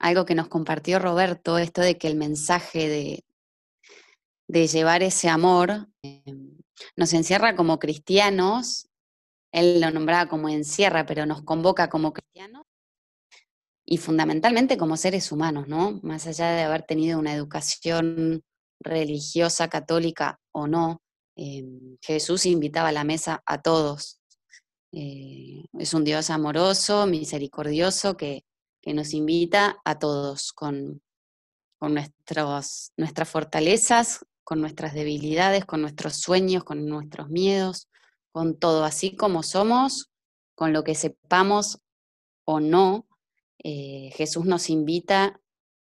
algo 0.00 0.24
que 0.24 0.34
nos 0.34 0.48
compartió 0.48 0.98
Roberto, 0.98 1.58
esto 1.58 1.82
de 1.82 1.98
que 1.98 2.08
el 2.08 2.16
mensaje 2.16 2.88
de, 2.88 3.24
de 4.48 4.66
llevar 4.66 5.02
ese 5.02 5.28
amor, 5.28 5.88
em, 6.02 6.58
nos 6.96 7.12
encierra 7.12 7.54
como 7.54 7.78
cristianos, 7.78 8.88
él 9.52 9.80
lo 9.80 9.92
nombraba 9.92 10.28
como 10.28 10.48
encierra, 10.48 11.06
pero 11.06 11.26
nos 11.26 11.42
convoca 11.42 11.88
como 11.88 12.12
cristianos 12.12 12.63
y 13.86 13.98
fundamentalmente 13.98 14.78
como 14.78 14.96
seres 14.96 15.30
humanos, 15.30 15.68
¿no? 15.68 16.00
Más 16.02 16.26
allá 16.26 16.50
de 16.50 16.62
haber 16.62 16.82
tenido 16.82 17.18
una 17.18 17.34
educación 17.34 18.42
religiosa, 18.80 19.68
católica 19.68 20.40
o 20.52 20.66
no, 20.66 21.02
em, 21.36 21.96
Jesús 22.00 22.46
invitaba 22.46 22.88
a 22.88 22.92
la 22.92 23.04
mesa 23.04 23.42
a 23.46 23.60
todos. 23.60 24.20
Eh, 24.92 25.64
es 25.78 25.94
un 25.94 26.04
Dios 26.04 26.30
amoroso, 26.30 27.06
misericordioso, 27.06 28.16
que, 28.16 28.44
nos 28.86 29.14
invita 29.14 29.78
a 29.86 29.98
todos 29.98 30.52
con, 30.52 31.00
con 31.78 31.94
nuestros, 31.94 32.92
nuestras 32.98 33.28
fortalezas, 33.30 34.26
con 34.44 34.60
nuestras 34.60 34.92
debilidades, 34.92 35.64
con 35.64 35.80
nuestros 35.80 36.16
sueños, 36.16 36.64
con 36.64 36.84
nuestros 36.86 37.30
miedos, 37.30 37.88
con 38.30 38.58
todo, 38.58 38.84
así 38.84 39.16
como 39.16 39.42
somos, 39.42 40.10
con 40.54 40.74
lo 40.74 40.84
que 40.84 40.94
sepamos 40.94 41.78
o 42.44 42.60
no, 42.60 43.06
eh, 43.64 44.10
Jesús 44.14 44.44
nos 44.44 44.70
invita 44.70 45.40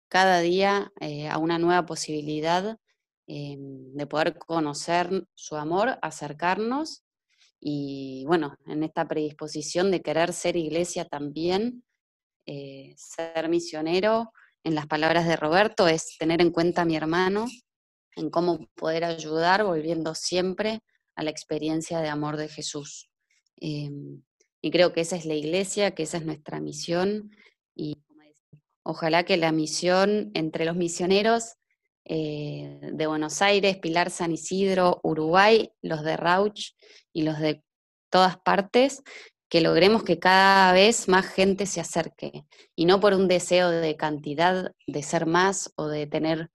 cada 0.08 0.40
día 0.40 0.92
eh, 1.00 1.28
a 1.28 1.38
una 1.38 1.58
nueva 1.58 1.86
posibilidad 1.86 2.78
de 3.32 4.06
poder 4.08 4.36
conocer 4.36 5.24
su 5.34 5.54
amor, 5.54 6.00
acercarnos 6.02 7.04
y 7.60 8.24
bueno, 8.26 8.56
en 8.66 8.82
esta 8.82 9.06
predisposición 9.06 9.92
de 9.92 10.02
querer 10.02 10.32
ser 10.32 10.56
iglesia 10.56 11.04
también, 11.04 11.84
ser 12.44 13.48
misionero, 13.48 14.32
en 14.64 14.74
las 14.74 14.88
palabras 14.88 15.26
de 15.26 15.36
Roberto, 15.36 15.88
es 15.88 16.16
tener 16.18 16.40
en 16.40 16.50
cuenta 16.50 16.82
a 16.82 16.84
mi 16.84 16.96
hermano, 16.96 17.46
en 18.16 18.30
cómo 18.30 18.68
poder 18.74 19.04
ayudar, 19.04 19.64
volviendo 19.64 20.14
siempre 20.14 20.80
a 21.14 21.22
la 21.22 21.30
experiencia 21.30 22.00
de 22.00 22.08
amor 22.08 22.36
de 22.36 22.48
Jesús. 22.48 23.10
Y 24.62 24.70
creo 24.70 24.92
que 24.92 25.00
esa 25.00 25.16
es 25.16 25.24
la 25.24 25.34
iglesia, 25.34 25.94
que 25.94 26.02
esa 26.02 26.18
es 26.18 26.26
nuestra 26.26 26.60
misión. 26.60 27.30
Y 27.74 28.02
ojalá 28.82 29.24
que 29.24 29.36
la 29.36 29.52
misión 29.52 30.30
entre 30.34 30.64
los 30.64 30.76
misioneros 30.76 31.54
eh, 32.04 32.78
de 32.82 33.06
Buenos 33.06 33.42
Aires, 33.42 33.78
Pilar 33.78 34.10
San 34.10 34.32
Isidro, 34.32 35.00
Uruguay, 35.02 35.70
los 35.82 36.02
de 36.02 36.16
Rauch 36.16 36.72
y 37.12 37.22
los 37.22 37.38
de 37.38 37.62
todas 38.10 38.38
partes, 38.38 39.02
que 39.48 39.60
logremos 39.60 40.02
que 40.02 40.18
cada 40.18 40.72
vez 40.72 41.08
más 41.08 41.26
gente 41.26 41.66
se 41.66 41.80
acerque. 41.80 42.44
Y 42.76 42.84
no 42.84 43.00
por 43.00 43.14
un 43.14 43.28
deseo 43.28 43.70
de 43.70 43.96
cantidad, 43.96 44.72
de 44.86 45.02
ser 45.02 45.26
más 45.26 45.72
o 45.76 45.88
de 45.88 46.06
tener 46.06 46.50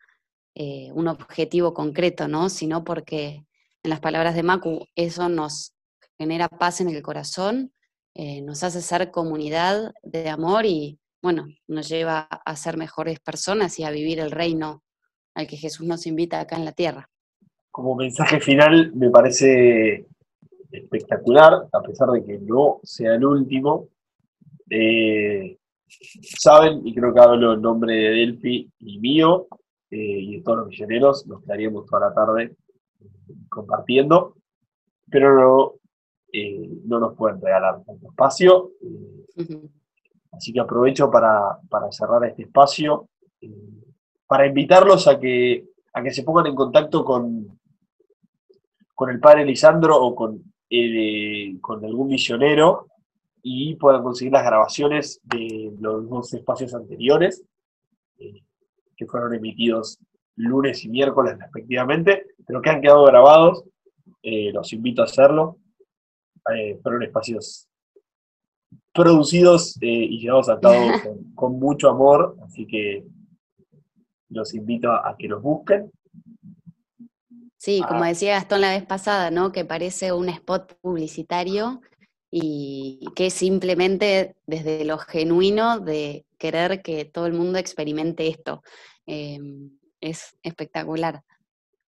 eh, 0.56 0.90
un 0.94 1.08
objetivo 1.08 1.74
concreto, 1.74 2.28
¿no? 2.28 2.50
Sino 2.50 2.84
porque, 2.84 3.46
en 3.84 3.90
las 3.90 4.00
palabras 4.00 4.36
de 4.36 4.44
Macu, 4.44 4.88
eso 4.96 5.28
nos 5.30 5.74
genera 6.18 6.48
paz 6.48 6.80
en 6.80 6.90
el 6.90 7.02
corazón 7.02 7.74
eh, 8.18 8.42
nos 8.42 8.64
hace 8.64 8.82
ser 8.82 9.12
comunidad 9.12 9.94
de 10.02 10.30
amor 10.30 10.66
y, 10.66 10.98
bueno, 11.26 11.48
nos 11.68 11.90
lleva 11.90 12.20
a 12.20 12.56
ser 12.56 12.78
mejores 12.78 13.20
personas 13.20 13.80
y 13.80 13.84
a 13.84 13.90
vivir 13.90 14.20
el 14.20 14.30
reino 14.30 14.84
al 15.34 15.48
que 15.48 15.58
Jesús 15.58 15.88
nos 15.88 16.06
invita 16.06 16.40
acá 16.40 16.56
en 16.56 16.66
la 16.66 16.72
tierra. 16.72 17.10
Como 17.72 17.96
mensaje 17.96 18.40
final, 18.40 18.94
me 18.94 19.10
parece 19.10 20.06
espectacular, 20.72 21.68
a 21.72 21.82
pesar 21.82 22.10
de 22.10 22.24
que 22.24 22.38
no 22.38 22.80
sea 22.84 23.16
el 23.16 23.26
último. 23.26 23.90
Eh, 24.70 25.58
saben, 26.22 26.86
y 26.86 26.94
creo 26.94 27.12
que 27.12 27.20
hablo 27.20 27.54
en 27.54 27.62
nombre 27.64 27.96
de 27.96 28.10
Delphi 28.12 28.72
y 28.82 29.00
mío, 29.00 29.48
eh, 29.90 29.98
y 29.98 30.36
de 30.36 30.44
todos 30.44 30.60
los 30.60 30.68
misioneros, 30.68 31.26
nos 31.26 31.42
quedaríamos 31.42 31.88
toda 31.88 32.10
la 32.10 32.14
tarde 32.14 32.56
compartiendo, 33.50 34.36
pero 35.10 35.34
no, 35.34 35.74
eh, 36.32 36.70
no 36.84 37.00
nos 37.00 37.18
pueden 37.18 37.42
regalar 37.42 37.84
tanto 37.84 38.10
espacio. 38.10 38.74
Eh, 38.80 39.70
así 40.36 40.54
que 40.54 40.60
aprovecho 40.60 41.10
para, 41.10 41.58
cerrar 41.92 42.24
este 42.26 42.44
espacio, 42.44 43.10
eh, 43.42 43.50
para 44.28 44.48
invitarlos 44.48 45.08
a 45.08 45.20
que, 45.20 45.66
a 45.94 46.02
que 46.04 46.12
se 46.12 46.24
pongan 46.24 46.48
en 46.48 46.56
contacto 46.56 47.04
con, 47.04 47.60
con 48.94 49.10
el 49.10 49.20
padre 49.20 49.46
Lisandro 49.46 49.96
o 49.96 50.16
con, 50.16 50.44
con 51.62 51.86
algún 51.86 52.08
misionero 52.08 52.88
y 53.42 53.76
puedan 53.76 54.02
conseguir 54.02 54.34
las 54.34 54.46
grabaciones 54.46 55.20
de 55.24 55.72
los 55.80 56.10
dos 56.10 56.34
espacios 56.34 56.74
anteriores, 56.74 57.44
que 58.18 59.06
fueron 59.06 59.34
emitidos 59.36 60.00
lunes 60.38 60.84
y 60.84 60.90
miércoles 60.90 61.38
respectivamente, 61.38 62.26
pero 62.46 62.62
que 62.62 62.70
han 62.70 62.82
quedado 62.82 63.06
grabados. 63.06 63.64
los 64.24 64.74
invito 64.74 65.02
a 65.02 65.06
hacerlo 65.06 65.58
eh, 66.54 66.78
fueron 66.82 67.02
espacios 67.02 67.68
producidos 68.96 69.78
eh, 69.82 69.88
y 69.88 70.20
llevados 70.20 70.50
a 70.50 70.60
cabo 70.62 70.76
con, 71.36 71.60
mucho 71.60 71.90
amor, 71.90 72.38
así 72.44 72.66
que 72.66 73.04
los 74.30 74.56
invito 74.56 74.92
a, 74.92 75.16
que 75.20 75.28
los 75.28 75.42
busquen. 75.44 75.92
Sí, 77.58 77.84
como 77.88 78.04
ah. 78.04 78.08
decía 78.08 78.36
Gastón 78.36 78.62
la 78.62 78.72
vez 78.72 78.86
pasada, 78.86 79.30
¿no? 79.30 79.52
Que 79.52 79.66
parece 79.66 80.12
un 80.12 80.30
spot 80.30 80.78
publicitario 80.82 81.82
y 82.32 83.06
que 83.16 83.30
simplemente 83.30 84.36
desde 84.46 84.84
lo 84.86 84.98
genuino 84.98 85.80
de 85.80 86.26
querer 86.38 86.82
que 86.82 87.06
todo 87.06 87.28
el 87.28 87.34
mundo 87.34 87.60
experimente 87.60 88.28
esto. 88.28 88.64
Em, 89.06 89.72
es 90.02 90.38
espectacular. 90.44 91.22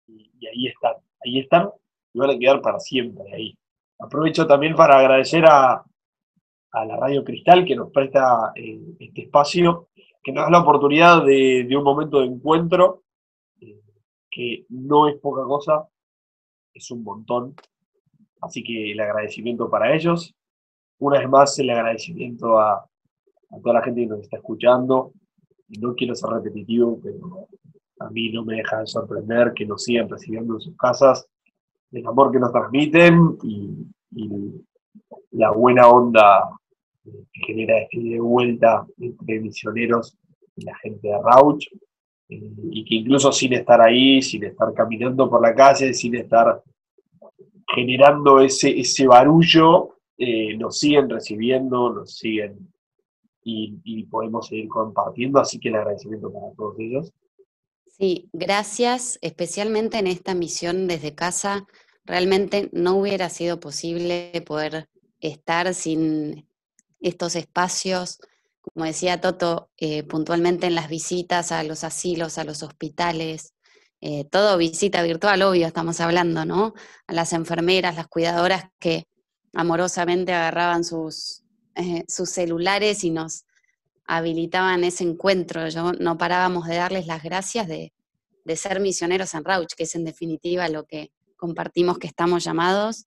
Y, 0.07 0.31
y, 0.39 0.47
ahí 0.47 0.67
están, 0.69 0.95
ahí 1.25 1.39
están, 1.41 1.71
y 2.13 2.19
van 2.19 2.31
a 2.31 2.39
quedar 2.39 2.61
para 2.61 2.79
siempre 2.79 3.25
ahí. 3.33 3.57
Aprovecho 3.99 4.47
también 4.47 4.75
para 4.75 4.99
agradecer 4.99 5.45
a, 5.47 5.85
la 6.83 6.97
Radio 6.97 7.23
Cristal 7.23 7.65
que 7.65 7.77
nos 7.77 7.91
presta 7.91 8.53
eh, 8.55 8.81
este 8.99 9.23
espacio, 9.23 9.89
que 10.23 10.33
nos 10.33 10.45
da 10.45 10.51
la 10.51 10.61
oportunidad 10.61 11.25
de, 11.25 11.69
un 11.77 11.85
momento 11.85 12.21
de 12.21 12.27
encuentro, 12.27 13.03
eh, 13.61 13.81
que 14.31 14.67
no 14.71 15.07
es 15.09 15.17
poca 15.17 15.45
cosa, 15.45 15.87
es 16.73 16.91
un 16.91 17.05
montón. 17.05 17.55
Así 18.41 18.65
que 18.65 18.93
el 18.93 19.01
agradecimiento 19.01 19.71
para 19.71 19.95
ellos. 19.95 20.35
Una 20.99 21.19
vez 21.19 21.29
más, 21.29 21.59
el 21.59 21.71
agradecimiento 21.71 22.59
a, 22.59 22.75
a 22.75 23.61
toda 23.63 23.75
la 23.75 23.83
gente 23.83 24.03
que 24.03 24.07
nos 24.07 24.21
está 24.21 24.39
escuchando. 24.39 25.13
No 25.81 25.95
quiero 25.95 26.15
ser 26.15 26.31
repetitivo, 26.31 26.99
pero 27.03 27.49
a 28.01 28.11
mí 28.11 28.31
no 28.31 28.45
me 28.45 28.57
deja 28.57 28.81
de 28.81 28.87
sorprender 28.87 29.53
que 29.55 29.67
nos 29.67 29.83
sigan 29.83 30.09
recibiendo 30.09 30.55
en 30.55 30.61
sus 30.61 30.77
casas 30.77 31.29
el 31.95 32.07
amor 32.07 32.33
que 32.33 32.41
nos 32.41 32.53
transmiten 32.53 33.39
y, 33.43 33.87
la 35.33 35.51
buena 35.51 35.89
onda 35.89 36.54
genera 37.47 37.79
este 37.79 38.01
de 38.01 38.21
vuelta 38.21 38.87
entre 38.99 39.41
misioneros 39.41 40.17
y 40.57 40.65
la 40.65 40.77
gente 40.79 41.09
de 41.09 41.19
Rauch, 41.23 41.67
eh, 42.29 42.53
y 42.71 42.85
que 42.85 42.95
incluso 42.97 43.33
sin 43.33 43.53
estar 43.53 43.81
ahí, 43.81 44.23
sin 44.23 44.45
estar 44.45 44.73
caminando 44.75 45.29
por 45.29 45.43
la 45.43 45.55
calle, 45.55 45.93
sin 45.95 46.15
estar 46.17 46.63
generando 47.75 48.41
ese, 48.41 48.79
ese 48.79 49.07
barullo, 49.07 49.97
eh, 50.17 50.57
nos 50.57 50.79
siguen 50.79 51.11
recibiendo, 51.11 51.93
nos 51.93 52.17
siguen 52.17 52.73
y, 53.43 53.75
y, 53.85 54.05
podemos 54.05 54.47
seguir 54.47 54.69
compartiendo, 54.69 55.39
así 55.39 55.59
que 55.59 55.69
el 55.69 55.77
agradecimiento 55.77 56.33
para 56.33 56.53
todos 56.57 56.77
ellos. 56.79 57.13
Sí, 57.87 58.29
gracias, 58.33 59.19
especialmente 59.23 59.99
en 59.99 60.07
esta 60.07 60.35
misión 60.35 60.87
desde 60.89 61.15
casa 61.15 61.67
realmente 62.05 62.69
no 62.73 62.97
hubiera 62.97 63.29
sido 63.29 63.61
posible 63.61 64.33
poder 64.47 64.89
estar 65.21 65.73
sin 65.75 66.47
estos 67.05 67.37
espacios, 67.37 68.19
como 68.61 68.87
decía 68.87 69.21
Toto, 69.21 69.71
eh, 69.77 70.03
puntualmente 70.05 70.67
en 70.67 70.75
las 70.75 70.89
visitas 70.89 71.53
a 71.53 71.63
los 71.63 71.85
asilos, 71.85 72.39
a 72.39 72.45
los 72.45 72.63
hospitales, 72.63 73.53
eh, 74.01 74.25
todo 74.25 74.57
visita 74.57 75.03
virtual, 75.03 75.43
obvio, 75.43 75.67
estamos 75.67 76.01
hablando, 76.01 76.45
¿no? 76.45 76.75
A 77.07 77.13
las 77.13 77.33
enfermeras, 77.33 77.97
las 77.97 78.09
cuidadoras 78.09 78.65
que 78.79 79.07
amorosamente 79.53 80.33
agarraban 80.33 80.83
sus, 80.83 81.43
eh, 81.75 82.05
sus 82.09 82.31
celulares 82.31 83.05
y 83.05 83.11
nos 83.11 83.45
habilitaban 84.07 84.83
ese 84.85 85.05
encuentro. 85.05 85.69
Yo, 85.69 85.93
no 85.93 86.19
parábamos 86.19 86.67
de 86.67 86.77
darles 86.77 87.07
las 87.07 87.23
gracias 87.23 87.69
de, 87.69 87.93
de 88.45 88.57
ser 88.57 88.81
misioneros 88.81 89.35
en 89.35 89.45
Rauch, 89.45 89.75
que 89.77 89.85
es 89.85 89.95
en 89.95 90.05
definitiva 90.05 90.69
lo 90.69 90.85
que 90.85 91.13
compartimos 91.37 91.99
que 91.99 92.07
estamos 92.07 92.45
llamados. 92.45 93.07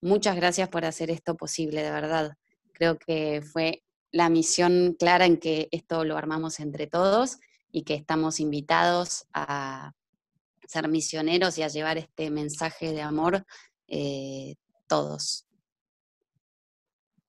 Muchas 0.00 0.36
gracias 0.36 0.68
por 0.68 0.84
hacer 0.84 1.10
esto 1.10 1.36
posible, 1.36 1.82
de 1.82 1.90
verdad. 1.90 2.36
Creo 2.76 2.98
que 2.98 3.40
fue 3.40 3.82
la 4.12 4.28
misión 4.28 4.96
clara 4.98 5.24
en 5.24 5.38
que 5.38 5.68
esto 5.70 6.04
lo 6.04 6.18
armamos 6.18 6.60
entre 6.60 6.86
todos 6.86 7.38
y 7.72 7.84
que 7.84 7.94
estamos 7.94 8.38
invitados 8.38 9.26
a 9.32 9.94
ser 10.66 10.86
misioneros 10.88 11.56
y 11.56 11.62
a 11.62 11.68
llevar 11.68 11.96
este 11.96 12.30
mensaje 12.30 12.92
de 12.92 13.00
amor 13.00 13.46
eh, 13.88 14.56
todos. 14.86 15.46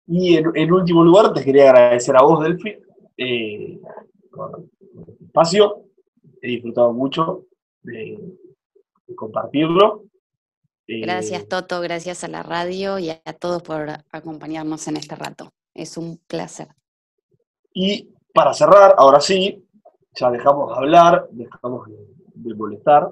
Y 0.05 0.35
en, 0.35 0.73
último 0.73 1.01
lugar, 1.01 1.33
te 1.33 1.45
quería 1.45 1.69
agradecer 1.69 2.17
a 2.17 2.23
vos, 2.23 2.43
Delphi, 2.43 2.75
eh, 3.15 3.79
por 4.31 4.67
el 4.97 5.25
espacio. 5.27 5.85
He 6.41 6.47
disfrutado 6.47 6.91
mucho 6.91 7.45
de 7.83 8.19
compartirlo. 9.15 10.03
Gracias 10.87 11.43
eh, 11.43 11.45
Toto, 11.45 11.81
gracias 11.81 12.23
a 12.23 12.29
la 12.29 12.43
radio 12.43 12.97
y 12.97 13.09
a, 13.09 13.33
todos 13.39 13.61
por 13.61 13.89
acompañarnos 14.11 14.87
en 14.87 14.97
este 14.97 15.15
rato. 15.15 15.51
Es 15.73 15.97
un 15.97 16.17
placer. 16.27 16.69
Y 17.73 18.09
para 18.33 18.53
cerrar, 18.53 18.95
ahora 18.97 19.19
sí, 19.19 19.65
ya 20.15 20.31
dejamos 20.31 20.71
de 20.71 20.77
hablar, 20.77 21.27
dejamos 21.31 21.87
de, 22.35 22.55
molestar. 22.55 23.11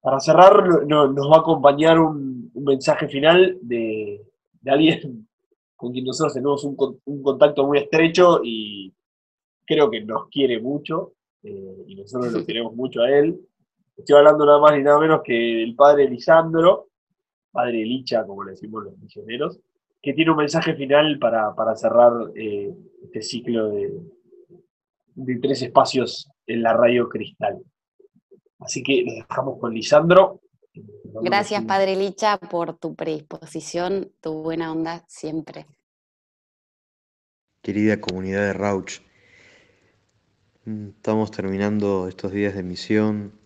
Para 0.00 0.20
cerrar, 0.20 0.86
nos 0.86 1.30
va 1.30 1.36
a 1.36 1.40
acompañar 1.40 1.98
un, 1.98 2.52
mensaje 2.54 3.08
final 3.08 3.58
de, 3.62 4.22
alguien 4.66 5.28
con 5.76 5.92
quien 5.92 6.04
nosotros 6.04 6.34
tenemos 6.34 6.64
un, 6.64 6.76
contacto 7.22 7.66
muy 7.66 7.78
estrecho 7.78 8.40
y 8.44 8.94
creo 9.66 9.90
que 9.90 10.02
nos 10.02 10.28
quiere 10.28 10.60
mucho, 10.60 11.14
eh, 11.42 11.84
y 11.86 11.96
nosotros 11.96 12.32
lo 12.32 12.44
queremos 12.46 12.74
mucho 12.74 13.02
a 13.02 13.10
él. 13.10 13.40
Estoy 14.00 14.16
hablando 14.16 14.46
nada 14.46 14.58
más 14.58 14.74
ni 14.76 14.82
nada 14.82 14.98
menos 14.98 15.20
que 15.22 15.34
del 15.34 15.74
padre 15.74 16.08
Lisandro, 16.08 16.88
padre 17.52 17.84
Licha, 17.84 18.24
como 18.24 18.44
le 18.44 18.52
decimos 18.52 18.84
los 18.84 18.96
misioneros, 18.98 19.60
que 20.00 20.14
tiene 20.14 20.30
un 20.30 20.38
mensaje 20.38 20.74
final 20.74 21.18
para, 21.18 21.76
cerrar 21.76 22.12
eh, 22.34 22.74
este 23.04 23.20
ciclo 23.20 23.68
de, 23.68 23.92
de 25.16 25.36
tres 25.36 25.60
espacios 25.60 26.30
en 26.46 26.62
la 26.62 26.72
radio 26.72 27.10
Cristal. 27.10 27.58
Así 28.58 28.82
que 28.82 29.04
nos 29.04 29.16
dejamos 29.16 29.58
con 29.58 29.74
Lisandro. 29.74 30.40
Gracias, 31.22 31.62
Padre 31.64 31.94
Licha, 31.94 32.38
por 32.38 32.78
tu 32.78 32.94
predisposición, 32.94 34.12
tu 34.22 34.42
buena 34.42 34.72
onda 34.72 35.04
siempre. 35.08 35.66
Querida 37.60 38.00
comunidad 38.00 38.46
de 38.46 38.52
Rauch, 38.54 39.02
estamos 40.64 41.30
terminando 41.30 42.08
estos 42.08 42.32
días 42.32 42.54
de 42.54 42.62
misión 42.62 43.39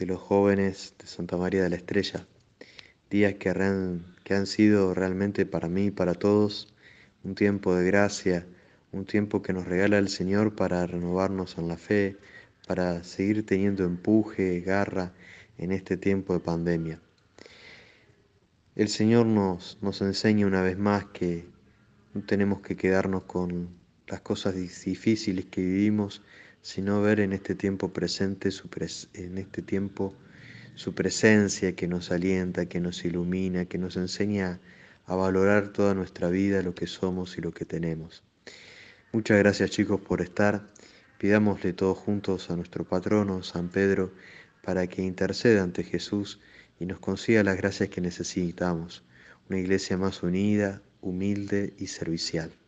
de 0.00 0.06
los 0.06 0.18
jóvenes 0.18 0.94
de 0.98 1.06
Santa 1.06 1.36
María 1.36 1.62
de 1.62 1.68
la 1.68 1.76
Estrella, 1.76 2.26
días 3.10 3.34
que 3.34 3.50
han, 3.50 4.16
que 4.24 4.32
han 4.32 4.46
sido 4.46 4.94
realmente 4.94 5.44
para 5.44 5.68
mí 5.68 5.86
y 5.86 5.90
para 5.90 6.14
todos 6.14 6.72
un 7.22 7.34
tiempo 7.34 7.74
de 7.76 7.84
gracia, 7.84 8.46
un 8.92 9.04
tiempo 9.04 9.42
que 9.42 9.52
nos 9.52 9.66
regala 9.66 9.98
el 9.98 10.08
Señor 10.08 10.56
para 10.56 10.86
renovarnos 10.86 11.58
en 11.58 11.68
la 11.68 11.76
fe, 11.76 12.16
para 12.66 13.04
seguir 13.04 13.44
teniendo 13.44 13.84
empuje, 13.84 14.62
garra 14.62 15.12
en 15.58 15.70
este 15.70 15.98
tiempo 15.98 16.32
de 16.32 16.40
pandemia. 16.40 16.98
El 18.76 18.88
Señor 18.88 19.26
nos, 19.26 19.76
nos 19.82 20.00
enseña 20.00 20.46
una 20.46 20.62
vez 20.62 20.78
más 20.78 21.04
que 21.12 21.44
no 22.14 22.22
tenemos 22.22 22.62
que 22.62 22.74
quedarnos 22.74 23.24
con 23.24 23.68
las 24.06 24.22
cosas 24.22 24.54
difíciles 24.54 25.44
que 25.44 25.60
vivimos, 25.60 26.22
sino 26.62 27.00
ver 27.00 27.20
en 27.20 27.32
este 27.32 27.54
tiempo 27.54 27.92
presente, 27.92 28.50
su 28.50 28.68
en 29.14 29.38
este 29.38 29.62
tiempo 29.62 30.14
su 30.74 30.94
presencia 30.94 31.74
que 31.76 31.86
nos 31.86 32.10
alienta, 32.10 32.66
que 32.66 32.80
nos 32.80 33.04
ilumina, 33.04 33.66
que 33.66 33.76
nos 33.76 33.96
enseña 33.96 34.60
a 35.04 35.14
valorar 35.14 35.72
toda 35.72 35.92
nuestra 35.94 36.30
vida, 36.30 36.62
lo 36.62 36.74
que 36.74 36.86
somos 36.86 37.36
y 37.36 37.42
lo 37.42 37.52
que 37.52 37.64
tenemos. 37.64 38.24
Muchas 39.12 39.38
gracias 39.38 39.70
chicos 39.70 40.00
por 40.00 40.22
estar. 40.22 40.66
Pidámosle 41.18 41.74
todos 41.74 41.98
juntos 41.98 42.50
a 42.50 42.56
nuestro 42.56 42.84
patrono, 42.84 43.42
San 43.42 43.68
Pedro, 43.68 44.12
para 44.62 44.86
que 44.86 45.02
interceda 45.02 45.62
ante 45.62 45.82
Jesús 45.84 46.40
y 46.78 46.86
nos 46.86 46.98
consiga 46.98 47.42
las 47.42 47.58
gracias 47.58 47.90
que 47.90 48.00
necesitamos. 48.00 49.04
Una 49.50 49.58
iglesia 49.58 49.98
más 49.98 50.22
unida, 50.22 50.80
humilde 51.02 51.74
y 51.76 51.88
servicial. 51.88 52.59